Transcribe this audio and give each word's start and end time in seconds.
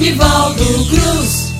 Nivaldo 0.00 0.64
Cruz. 0.88 1.52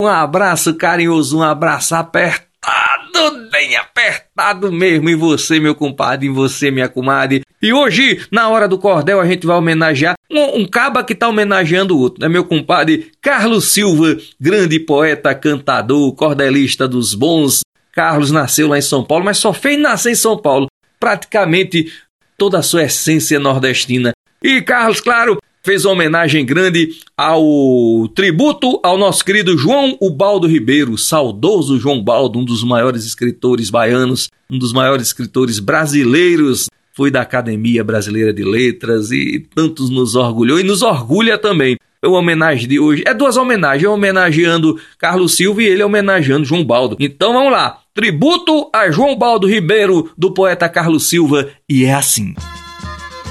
Um 0.00 0.08
abraço 0.08 0.74
carinhoso, 0.74 1.38
um 1.38 1.42
abraço 1.42 1.94
apertado, 1.94 3.48
bem 3.52 3.76
apertado 3.76 4.72
mesmo 4.72 5.08
em 5.08 5.14
você, 5.14 5.60
meu 5.60 5.72
compadre, 5.72 6.26
em 6.26 6.32
você, 6.32 6.72
minha 6.72 6.88
comadre. 6.88 7.42
E 7.62 7.72
hoje, 7.72 8.26
na 8.32 8.48
hora 8.48 8.66
do 8.66 8.76
cordel, 8.76 9.20
a 9.20 9.26
gente 9.26 9.46
vai 9.46 9.56
homenagear 9.56 10.16
um, 10.28 10.62
um 10.62 10.66
caba 10.66 11.04
que 11.04 11.14
tá 11.14 11.28
homenageando 11.28 11.96
o 11.96 12.00
outro, 12.00 12.20
né, 12.20 12.28
meu 12.28 12.44
compadre? 12.44 13.12
Carlos 13.22 13.66
Silva, 13.66 14.16
grande 14.40 14.80
poeta, 14.80 15.32
cantador, 15.32 16.12
cordelista 16.16 16.88
dos 16.88 17.14
bons. 17.14 17.60
Carlos 17.92 18.32
nasceu 18.32 18.66
lá 18.66 18.78
em 18.78 18.82
São 18.82 19.04
Paulo, 19.04 19.24
mas 19.24 19.38
só 19.38 19.52
fez 19.52 19.78
nascer 19.78 20.10
em 20.10 20.16
São 20.16 20.36
Paulo. 20.36 20.66
Praticamente 20.98 21.92
toda 22.36 22.58
a 22.58 22.62
sua 22.62 22.82
essência 22.82 23.38
nordestina. 23.38 24.12
E 24.42 24.60
Carlos, 24.60 25.00
claro, 25.00 25.38
fez 25.68 25.84
uma 25.84 25.92
homenagem 25.92 26.46
grande 26.46 26.96
ao 27.14 28.08
tributo 28.14 28.80
ao 28.82 28.96
nosso 28.96 29.22
querido 29.22 29.58
João 29.58 29.98
Ubaldo 30.00 30.46
Ribeiro, 30.46 30.96
saudoso 30.96 31.78
João 31.78 32.02
Baldo, 32.02 32.38
um 32.38 32.44
dos 32.44 32.64
maiores 32.64 33.04
escritores 33.04 33.68
baianos, 33.68 34.30
um 34.50 34.58
dos 34.58 34.72
maiores 34.72 35.08
escritores 35.08 35.58
brasileiros. 35.58 36.70
Foi 36.94 37.10
da 37.10 37.20
Academia 37.20 37.84
Brasileira 37.84 38.32
de 38.32 38.42
Letras 38.44 39.10
e 39.10 39.46
tantos 39.54 39.90
nos 39.90 40.14
orgulhou 40.14 40.58
e 40.58 40.62
nos 40.64 40.80
orgulha 40.80 41.36
também. 41.36 41.76
É 42.00 42.08
uma 42.08 42.20
homenagem 42.20 42.66
de 42.66 42.80
hoje. 42.80 43.04
É 43.06 43.12
duas 43.12 43.36
homenagens, 43.36 43.90
homenageando 43.92 44.80
Carlos 44.96 45.36
Silva 45.36 45.62
e 45.62 45.66
ele 45.66 45.82
homenageando 45.82 46.46
João 46.46 46.64
Baldo. 46.64 46.96
Então 46.98 47.34
vamos 47.34 47.52
lá. 47.52 47.80
Tributo 47.92 48.70
a 48.74 48.90
João 48.90 49.14
Baldo 49.18 49.46
Ribeiro, 49.46 50.10
do 50.16 50.32
poeta 50.32 50.66
Carlos 50.66 51.10
Silva, 51.10 51.50
e 51.68 51.84
é 51.84 51.92
assim. 51.92 52.34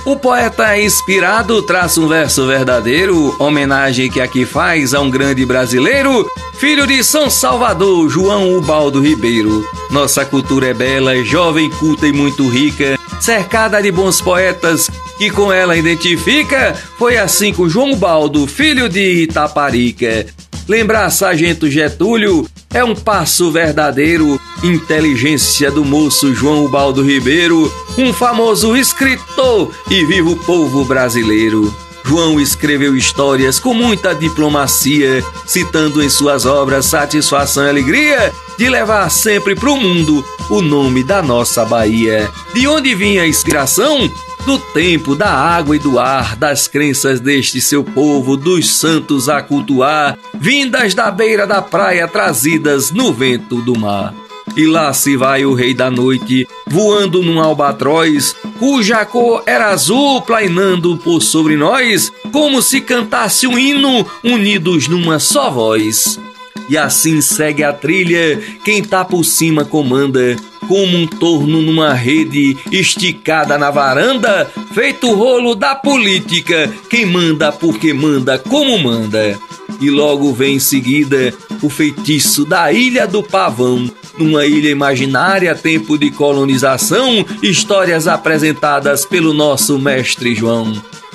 O 0.07 0.15
poeta 0.15 0.79
inspirado 0.79 1.61
traça 1.63 1.99
um 1.99 2.07
verso 2.07 2.47
verdadeiro, 2.47 3.35
homenagem 3.37 4.09
que 4.09 4.21
aqui 4.21 4.45
faz 4.45 4.93
a 4.93 5.01
um 5.01 5.11
grande 5.11 5.45
brasileiro, 5.45 6.25
filho 6.53 6.87
de 6.87 7.03
São 7.03 7.29
Salvador, 7.29 8.09
João 8.09 8.57
Ubaldo 8.57 9.01
Ribeiro. 9.01 9.67
Nossa 9.91 10.23
cultura 10.23 10.67
é 10.67 10.73
bela, 10.73 11.21
jovem, 11.25 11.69
culta 11.71 12.07
e 12.07 12.13
muito 12.13 12.47
rica, 12.47 12.97
cercada 13.19 13.81
de 13.81 13.91
bons 13.91 14.21
poetas 14.21 14.89
que 15.17 15.29
com 15.29 15.51
ela 15.51 15.75
identifica. 15.75 16.73
Foi 16.97 17.17
assim 17.17 17.53
com 17.53 17.67
João 17.67 17.91
Ubaldo, 17.91 18.47
filho 18.47 18.87
de 18.87 19.23
Itaparica. 19.23 20.25
Lembrar 20.69 21.09
Sargento 21.09 21.69
Getúlio 21.69 22.47
é 22.73 22.81
um 22.81 22.95
passo 22.95 23.51
verdadeiro. 23.51 24.36
Inteligência 24.63 25.69
do 25.69 25.85
moço 25.85 26.33
João 26.33 26.65
Ubaldo 26.65 27.03
Ribeiro, 27.03 27.71
um 27.97 28.11
famoso 28.11 28.75
escritor 28.75 29.71
e 29.89 30.03
vivo 30.03 30.35
povo 30.35 30.83
brasileiro. 30.83 31.73
João 32.03 32.39
escreveu 32.39 32.95
histórias 32.95 33.59
com 33.59 33.73
muita 33.73 34.15
diplomacia, 34.15 35.23
citando 35.45 36.01
em 36.01 36.09
suas 36.09 36.45
obras 36.45 36.85
satisfação 36.85 37.65
e 37.65 37.69
alegria 37.69 38.33
de 38.57 38.69
levar 38.69 39.09
sempre 39.09 39.53
para 39.53 39.69
o 39.69 39.77
mundo 39.77 40.25
o 40.49 40.61
nome 40.61 41.03
da 41.03 41.21
nossa 41.21 41.65
Bahia. 41.65 42.29
De 42.53 42.67
onde 42.67 42.95
vinha 42.95 43.23
a 43.23 43.27
inspiração? 43.27 44.09
do 44.47 44.57
tempo, 44.57 45.13
da 45.13 45.29
água 45.29 45.75
e 45.75 45.79
do 45.79 45.99
ar, 45.99 46.37
das 46.37 46.69
crenças 46.69 47.19
deste 47.19 47.59
seu 47.59 47.83
povo, 47.83 48.37
dos 48.37 48.77
santos 48.77 49.27
a 49.27 49.41
cultuar, 49.41 50.17
vindas 50.33 50.93
da 50.93 51.11
beira 51.11 51.45
da 51.45 51.61
praia, 51.61 52.07
trazidas 52.07 52.89
no 52.89 53.13
vento 53.13 53.61
do 53.61 53.77
mar. 53.77 54.13
E 54.57 54.65
lá 54.65 54.91
se 54.91 55.15
vai 55.15 55.45
o 55.45 55.53
rei 55.53 55.71
da 55.71 55.91
noite, 55.91 56.47
voando 56.65 57.21
num 57.21 57.39
albatroz, 57.39 58.35
cuja 58.57 59.05
cor 59.05 59.43
era 59.45 59.69
azul, 59.69 60.19
plainando 60.23 60.97
por 60.97 61.21
sobre 61.21 61.55
nós, 61.55 62.11
como 62.31 62.59
se 62.59 62.81
cantasse 62.81 63.45
um 63.45 63.55
hino, 63.55 64.03
unidos 64.23 64.87
numa 64.87 65.19
só 65.19 65.51
voz. 65.51 66.19
E 66.67 66.75
assim 66.75 67.21
segue 67.21 67.63
a 67.63 67.71
trilha, 67.71 68.41
quem 68.65 68.83
tá 68.83 69.05
por 69.05 69.23
cima 69.23 69.63
comanda, 69.63 70.35
como 70.67 70.97
um 70.97 71.05
torno 71.05 71.61
numa 71.61 71.93
rede 71.93 72.57
esticada 72.71 73.59
na 73.59 73.69
varanda, 73.69 74.51
feito 74.73 75.13
rolo 75.13 75.53
da 75.53 75.75
política, 75.75 76.67
quem 76.89 77.05
manda 77.05 77.51
porque 77.51 77.93
manda 77.93 78.39
como 78.39 78.77
manda. 78.79 79.39
E 79.79 79.91
logo 79.91 80.33
vem 80.33 80.55
em 80.55 80.59
seguida 80.59 81.31
o 81.61 81.69
feitiço 81.69 82.43
da 82.43 82.71
Ilha 82.73 83.05
do 83.05 83.21
Pavão, 83.21 83.89
numa 84.17 84.45
ilha 84.45 84.69
imaginária, 84.69 85.55
tempo 85.55 85.97
de 85.97 86.11
colonização, 86.11 87.25
histórias 87.41 88.07
apresentadas 88.07 89.05
pelo 89.05 89.33
nosso 89.33 89.77
mestre 89.79 90.33
João 90.33 90.73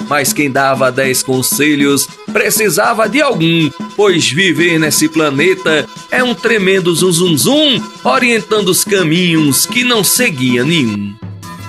mas 0.08 0.32
quem 0.32 0.50
dava 0.50 0.90
dez 0.90 1.22
conselhos 1.22 2.08
precisava 2.32 3.08
de 3.08 3.20
algum, 3.20 3.70
pois 3.96 4.30
viver 4.30 4.78
nesse 4.78 5.08
planeta 5.08 5.86
é 6.10 6.22
um 6.22 6.34
tremendo 6.34 6.94
zum 6.94 7.12
zum 7.12 7.36
zum, 7.36 7.82
orientando 8.04 8.68
os 8.68 8.84
caminhos 8.84 9.66
que 9.66 9.84
não 9.84 10.02
seguia 10.02 10.64
nenhum. 10.64 11.14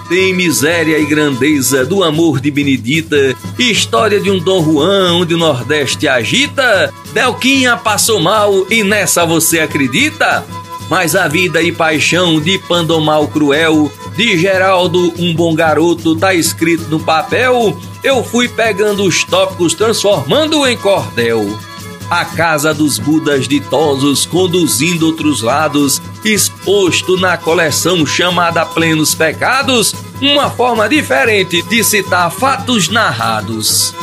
Tem 0.09 0.33
miséria 0.33 0.99
e 0.99 1.05
grandeza 1.05 1.85
do 1.85 2.03
amor 2.03 2.39
de 2.39 2.51
Benedita, 2.51 3.33
história 3.57 4.19
de 4.19 4.29
um 4.29 4.37
Dom 4.37 4.63
Juan 4.63 5.13
onde 5.13 5.33
o 5.33 5.37
Nordeste 5.37 6.07
agita. 6.07 6.93
Delquinha 7.13 7.77
passou 7.77 8.19
mal 8.19 8.67
e 8.69 8.83
nessa 8.83 9.25
você 9.25 9.59
acredita? 9.61 10.45
Mas 10.93 11.15
a 11.15 11.27
vida 11.27 11.59
e 11.59 11.71
paixão 11.71 12.39
de 12.39 12.59
Pandomal 12.59 13.27
Cruel, 13.27 13.91
de 14.15 14.37
Geraldo, 14.37 15.11
um 15.17 15.33
bom 15.33 15.55
garoto, 15.55 16.15
tá 16.15 16.35
escrito 16.35 16.87
no 16.87 16.99
papel 16.99 17.75
eu 18.03 18.23
fui 18.23 18.47
pegando 18.47 19.03
os 19.03 19.23
tópicos, 19.23 19.73
transformando 19.73 20.67
em 20.67 20.77
cordel. 20.77 21.57
A 22.11 22.23
casa 22.23 22.75
dos 22.75 22.99
Budas 22.99 23.47
ditosos, 23.47 24.23
conduzindo 24.23 25.07
outros 25.07 25.41
lados, 25.41 25.99
exposto 26.23 27.17
na 27.17 27.37
coleção 27.37 28.05
chamada 28.05 28.63
Plenos 28.63 29.15
Pecados, 29.15 29.95
uma 30.21 30.47
forma 30.47 30.87
diferente 30.87 31.63
de 31.63 31.83
citar 31.83 32.29
fatos 32.29 32.87
narrados. 32.87 33.95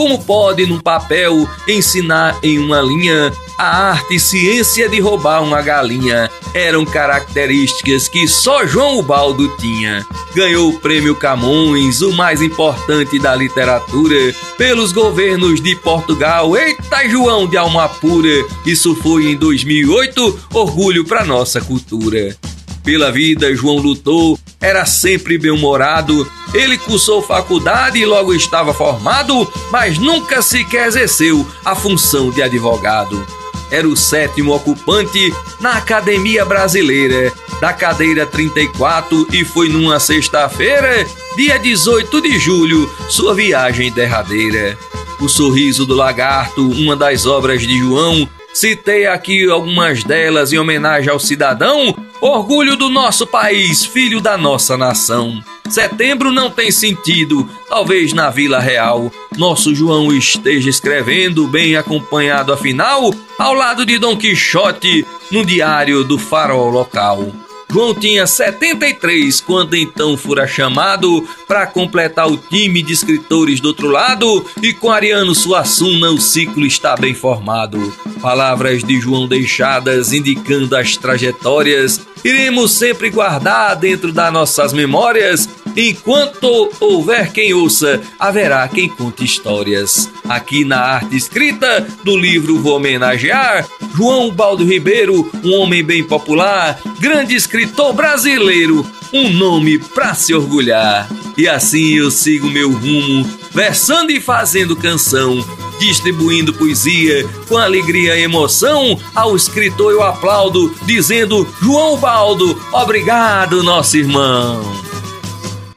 Como 0.00 0.18
pode, 0.18 0.64
num 0.64 0.80
papel, 0.80 1.46
ensinar 1.68 2.38
em 2.42 2.58
uma 2.58 2.80
linha 2.80 3.30
a 3.58 3.90
arte 3.90 4.14
e 4.14 4.18
ciência 4.18 4.88
de 4.88 4.98
roubar 4.98 5.42
uma 5.42 5.60
galinha 5.60 6.30
eram 6.54 6.86
características 6.86 8.08
que 8.08 8.26
só 8.26 8.66
João 8.66 8.98
Ubaldo 8.98 9.46
tinha. 9.58 10.06
Ganhou 10.34 10.70
o 10.70 10.78
prêmio 10.80 11.14
Camões, 11.14 12.00
o 12.00 12.14
mais 12.14 12.40
importante 12.40 13.18
da 13.18 13.36
literatura, 13.36 14.34
pelos 14.56 14.90
governos 14.90 15.60
de 15.60 15.76
Portugal. 15.76 16.56
Eita, 16.56 17.06
João 17.06 17.46
de 17.46 17.58
alma 17.58 17.86
pura! 17.86 18.42
Isso 18.64 18.94
foi 18.94 19.26
em 19.26 19.36
2008, 19.36 20.48
orgulho 20.54 21.04
para 21.04 21.26
nossa 21.26 21.60
cultura. 21.60 22.34
Pela 22.82 23.12
vida, 23.12 23.54
João 23.54 23.76
lutou, 23.76 24.38
era 24.60 24.84
sempre 24.84 25.38
bem-humorado. 25.38 26.30
Ele 26.52 26.76
cursou 26.76 27.22
faculdade 27.22 27.98
e 27.98 28.06
logo 28.06 28.34
estava 28.34 28.74
formado, 28.74 29.50
mas 29.70 29.98
nunca 29.98 30.42
sequer 30.42 30.88
exerceu 30.88 31.46
a 31.64 31.74
função 31.74 32.30
de 32.30 32.42
advogado 32.42 33.24
era 33.70 33.86
o 33.86 33.96
sétimo 33.96 34.52
ocupante 34.52 35.32
na 35.60 35.74
Academia 35.74 36.44
Brasileira 36.44 37.32
da 37.60 37.72
cadeira 37.72 38.26
34 38.26 39.28
e 39.32 39.44
foi 39.44 39.68
numa 39.68 40.00
sexta-feira, 40.00 41.06
dia 41.36 41.58
18 41.58 42.22
de 42.22 42.38
julho, 42.38 42.90
sua 43.08 43.34
viagem 43.34 43.92
derradeira. 43.92 44.78
O 45.20 45.28
Sorriso 45.28 45.84
do 45.84 45.94
Lagarto, 45.94 46.66
uma 46.70 46.96
das 46.96 47.26
obras 47.26 47.60
de 47.60 47.78
João, 47.78 48.26
citei 48.54 49.06
aqui 49.06 49.48
algumas 49.48 50.02
delas 50.02 50.54
em 50.54 50.58
homenagem 50.58 51.10
ao 51.10 51.20
cidadão, 51.20 51.94
orgulho 52.20 52.76
do 52.76 52.88
nosso 52.88 53.26
país, 53.26 53.84
filho 53.84 54.20
da 54.20 54.36
nossa 54.36 54.76
nação. 54.76 55.42
Setembro 55.68 56.32
não 56.32 56.50
tem 56.50 56.70
sentido, 56.70 57.48
talvez 57.68 58.12
na 58.12 58.28
Vila 58.28 58.58
Real. 58.58 59.10
Nosso 59.36 59.74
João 59.74 60.12
esteja 60.12 60.68
escrevendo, 60.68 61.46
bem 61.46 61.76
acompanhado 61.76 62.52
afinal, 62.52 63.14
ao 63.38 63.54
lado 63.54 63.86
de 63.86 63.98
Dom 63.98 64.16
Quixote, 64.16 65.06
no 65.30 65.44
diário 65.44 66.02
do 66.02 66.18
farol 66.18 66.70
local. 66.70 67.32
João 67.72 67.94
tinha 67.94 68.26
73 68.26 69.40
quando 69.40 69.76
então 69.76 70.16
fora 70.16 70.46
chamado 70.46 71.26
para 71.46 71.66
completar 71.68 72.26
o 72.26 72.36
time 72.36 72.82
de 72.82 72.92
escritores 72.92 73.60
do 73.60 73.68
outro 73.68 73.88
lado 73.88 74.44
e 74.60 74.72
com 74.72 74.90
Ariano 74.90 75.34
Suassuna 75.34 76.10
o 76.10 76.20
ciclo 76.20 76.66
está 76.66 76.96
bem 76.96 77.14
formado. 77.14 77.92
Palavras 78.20 78.82
de 78.82 79.00
João 79.00 79.28
deixadas 79.28 80.12
indicando 80.12 80.74
as 80.76 80.96
trajetórias 80.96 82.00
iremos 82.24 82.72
sempre 82.72 83.08
guardar 83.08 83.76
dentro 83.76 84.12
das 84.12 84.32
nossas 84.32 84.72
memórias 84.72 85.48
Enquanto 85.76 86.70
houver 86.80 87.32
quem 87.32 87.54
ouça, 87.54 88.00
haverá 88.18 88.66
quem 88.68 88.88
conte 88.88 89.24
histórias. 89.24 90.10
Aqui 90.28 90.64
na 90.64 90.80
arte 90.80 91.16
escrita 91.16 91.86
do 92.02 92.16
livro 92.16 92.58
vou 92.58 92.76
homenagear 92.76 93.66
João 94.00 94.30
Baldo 94.30 94.64
Ribeiro, 94.64 95.30
um 95.44 95.52
homem 95.60 95.84
bem 95.84 96.02
popular, 96.02 96.80
grande 96.98 97.34
escritor 97.34 97.92
brasileiro, 97.92 98.86
um 99.12 99.28
nome 99.28 99.78
pra 99.78 100.14
se 100.14 100.32
orgulhar. 100.32 101.06
E 101.36 101.46
assim 101.46 101.98
eu 101.98 102.10
sigo 102.10 102.48
meu 102.48 102.72
rumo, 102.72 103.28
versando 103.52 104.10
e 104.10 104.18
fazendo 104.18 104.74
canção, 104.74 105.44
distribuindo 105.78 106.54
poesia 106.54 107.28
com 107.46 107.58
alegria 107.58 108.16
e 108.16 108.22
emoção. 108.22 108.98
Ao 109.14 109.36
escritor 109.36 109.92
eu 109.92 110.02
aplaudo, 110.02 110.74
dizendo: 110.86 111.46
João 111.60 111.98
Baldo, 111.98 112.58
obrigado, 112.72 113.62
nosso 113.62 113.98
irmão. 113.98 114.89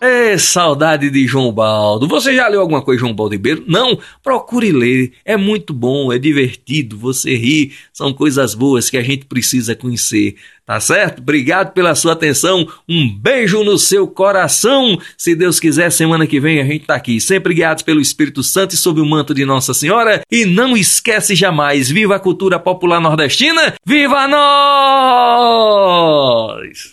É 0.06 0.38
saudade 0.38 1.10
de 1.10 1.26
João 1.26 1.50
Baldo. 1.50 2.10
Você 2.10 2.36
já 2.36 2.50
leu 2.50 2.60
alguma 2.60 2.82
coisa 2.82 2.98
de 2.98 3.06
João 3.06 3.16
Baldo 3.16 3.32
Ribeiro? 3.32 3.64
Não? 3.66 3.98
Procure 4.22 4.70
ler. 4.70 5.14
É 5.24 5.38
muito 5.38 5.74
bom, 5.74 6.12
é 6.12 6.20
divertido, 6.20 6.98
você 6.98 7.38
ri. 7.38 7.72
São 7.94 8.12
coisas 8.12 8.54
boas 8.54 8.90
que 8.90 8.98
a 8.98 9.02
gente 9.02 9.24
precisa 9.24 9.74
conhecer. 9.78 10.36
Tá 10.66 10.78
certo? 10.82 11.20
Obrigado 11.20 11.72
pela 11.72 11.96
sua 11.96 12.12
atenção. 12.12 12.68
Um 12.88 13.18
beijo 13.18 13.64
no 13.64 13.78
seu 13.78 14.06
coração. 14.06 15.00
Se 15.18 15.34
Deus 15.36 15.58
quiser, 15.58 15.90
semana 15.90 16.28
que 16.28 16.38
vem 16.38 16.60
a 16.60 16.66
gente 16.66 16.86
tá 16.86 16.96
aqui, 16.96 17.22
sempre 17.22 17.54
guiados 17.54 17.84
pelo 17.84 18.02
Espírito 18.02 18.44
Santo 18.44 18.76
e 18.76 18.78
sob 18.78 19.00
o 19.00 19.06
manto 19.06 19.34
de 19.34 19.46
Nossa 19.46 19.74
Senhora. 19.74 20.22
E 20.30 20.44
não 20.44 20.76
esquece 20.76 21.34
jamais, 21.34 21.90
viva 21.90 22.18
a 22.18 22.20
cultura 22.20 22.60
popular 22.60 23.00
nordestina. 23.00 23.74
Viva 23.86 24.28
nós! 25.88 26.92